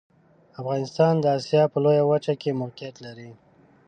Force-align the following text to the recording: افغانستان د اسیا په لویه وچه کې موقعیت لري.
افغانستان 0.59 1.13
د 1.19 1.25
اسیا 1.37 1.63
په 1.71 1.77
لویه 1.83 2.03
وچه 2.11 2.33
کې 2.41 2.57
موقعیت 2.61 2.95
لري. 3.05 3.31